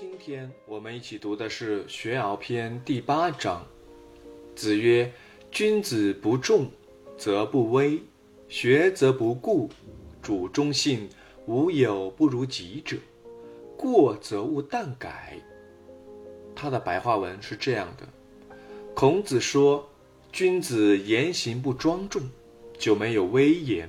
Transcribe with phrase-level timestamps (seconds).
[0.00, 3.66] 今天我们一起读的是《学而篇》第八章。
[4.56, 5.12] 子曰
[5.52, 6.70] ：“君子不重，
[7.18, 7.98] 则不威；
[8.48, 9.68] 学则不固。
[10.22, 11.06] 主忠信，
[11.44, 12.96] 无有不如己者。
[13.76, 15.38] 过则勿惮改。”
[16.56, 18.08] 他的白话文是这样的：
[18.94, 19.86] 孔子说，
[20.32, 22.22] 君子言行不庄重，
[22.78, 23.86] 就没有威严；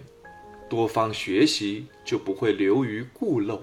[0.69, 3.61] 多方学习，就不会流于固陋。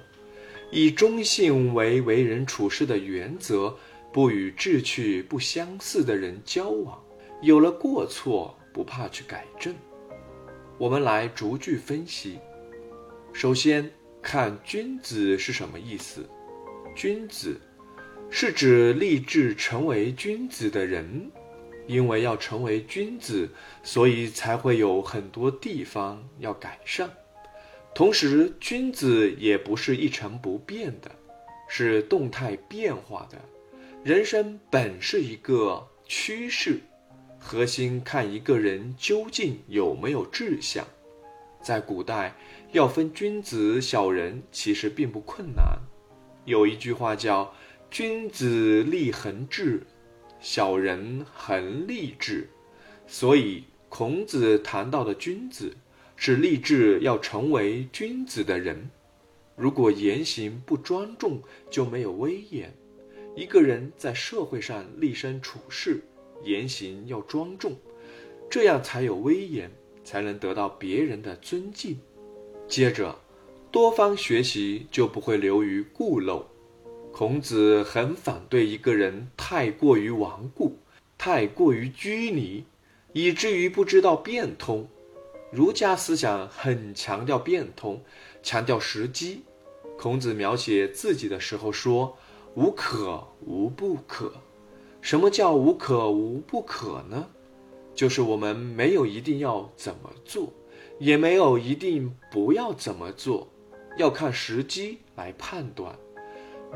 [0.71, 3.75] 以忠信为为人处事的原则，
[4.13, 7.03] 不与志趣不相似的人交往。
[7.41, 9.75] 有了过错，不怕去改正。
[10.77, 12.39] 我们来逐句分析。
[13.33, 16.29] 首先看“君子”是什么意思
[16.95, 17.61] ？“君子”
[18.30, 21.30] 是指立志成为君子的人。
[21.87, 23.49] 因为要成为君子，
[23.83, 27.11] 所以才会有很多地方要改善。
[27.98, 31.11] 同时，君子也不是一成不变的，
[31.69, 33.37] 是动态变化的。
[34.04, 36.79] 人生本是一个趋势，
[37.41, 40.87] 核心看一个人究竟有没有志向。
[41.60, 42.37] 在古代，
[42.71, 45.80] 要分君子小人，其实并不困难。
[46.45, 47.52] 有一句话叫
[47.91, 49.85] “君子立恒志，
[50.38, 52.49] 小人恒立志”，
[53.09, 55.76] 所以孔子谈到的君子。
[56.21, 58.91] 是立志要成为君子的人，
[59.55, 62.75] 如果言行不庄重，就没有威严。
[63.37, 66.03] 一个人在社会上立身处世，
[66.43, 67.77] 言行要庄重，
[68.50, 69.71] 这样才有威严，
[70.03, 71.97] 才能得到别人的尊敬。
[72.66, 73.16] 接着，
[73.71, 76.43] 多方学习就不会流于固陋。
[77.12, 80.77] 孔子很反对一个人太过于顽固，
[81.16, 82.65] 太过于拘泥，
[83.12, 84.88] 以至于不知道变通。
[85.50, 88.03] 儒家思想很强调变通，
[88.43, 89.43] 强调时机。
[89.99, 92.16] 孔子描写自己的时候说
[92.54, 94.32] ：“无可无不可。”
[95.00, 97.26] 什么叫无可无不可呢？
[97.94, 100.53] 就是我们没有一定要怎么做，
[100.98, 103.48] 也没有一定不要怎么做，
[103.97, 105.98] 要看时机来判断。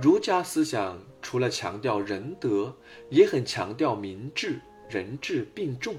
[0.00, 2.74] 儒家思想除了强调仁德，
[3.10, 4.58] 也很强调明智，
[4.88, 5.94] 仁智并重。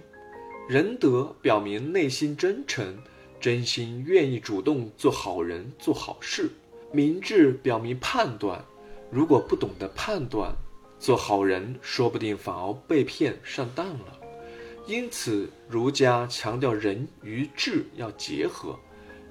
[0.70, 2.98] 仁德表明内心真诚，
[3.38, 6.46] 真心愿意主动做好人做好事；
[6.94, 8.64] 明智表明判断，
[9.12, 10.56] 如果不懂得判断，
[10.98, 14.18] 做好人说不定反而被骗上当了。
[14.88, 18.80] 因此，儒家强调仁与智要结合。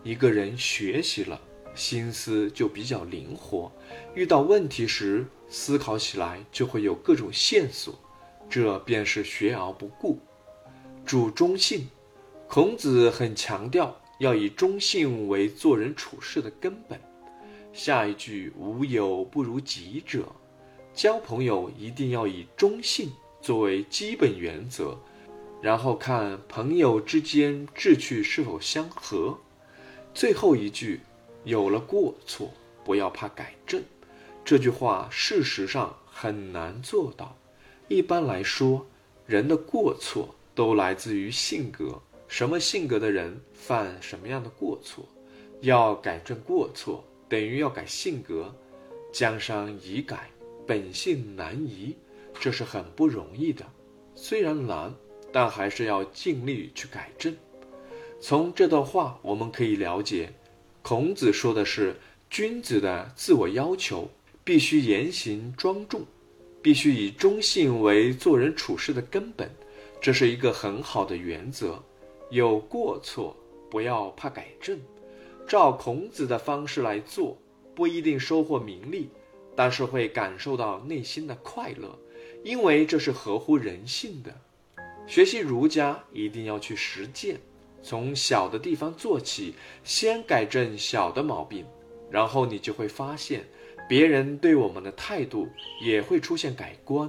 [0.03, 1.41] 一个人学习了，
[1.75, 3.73] 心思就比较灵活，
[4.15, 7.99] 遇到问题时思考起来就会有各种线索，
[8.51, 10.19] 这便是学而不固。
[11.05, 11.89] 主忠信，
[12.49, 16.99] 孔子很强调要以忠信为做人处事的根本。
[17.73, 20.25] 下一句“无友不如己者”，
[20.95, 23.11] 交朋友一定要以忠信
[23.41, 24.97] 作为基本原则，
[25.61, 29.39] 然后看朋友之间志趣是否相合。
[30.15, 31.01] 最后一句
[31.45, 32.51] “有了过错，
[32.85, 33.83] 不要怕改正”，
[34.45, 37.37] 这句话事实上很难做到。
[37.89, 38.87] 一般来说，
[39.27, 40.35] 人的过错。
[40.55, 45.09] 都来自于性格，什么性格的人犯什么样的过错，
[45.61, 48.55] 要改正过错等于要改性格。
[49.13, 50.31] 江山易改，
[50.67, 51.95] 本性难移，
[52.41, 53.63] 这是很不容易的。
[54.15, 54.95] 虽然难，
[55.31, 57.37] 但还是要尽力去改正。
[58.21, 60.33] 从这段话我们可以了解，
[60.81, 61.95] 孔子说的是
[62.31, 64.11] 君子的自我要求，
[64.45, 66.07] 必须言行庄重，
[66.63, 69.51] 必须以忠信为做人处事的根本。
[70.03, 71.81] 这是一个很好的原则，
[72.29, 73.37] 有过错
[73.71, 74.81] 不要怕改正，
[75.47, 77.39] 照孔子的方式来做，
[77.73, 79.09] 不一定收获名利，
[79.55, 81.97] 但是会感受到内心的快乐，
[82.43, 84.35] 因为这是合乎人性的。
[85.07, 87.39] 学习儒家一定要去实践，
[87.81, 89.55] 从小的地方做起，
[89.85, 91.65] 先改正小的毛病，
[92.11, 93.45] 然后你就会发现，
[93.89, 95.49] 别人对我们的态度
[95.81, 97.09] 也会出现改观。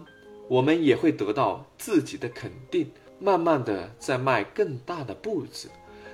[0.54, 5.68] 我们也会得到自己的肯定，慢慢的在迈更大的步子，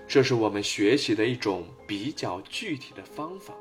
[0.07, 3.53] 这是我们学习的一种比较具体的方法。